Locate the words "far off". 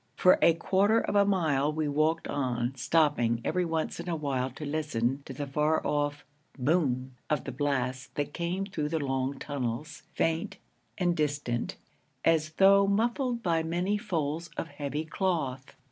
5.45-6.25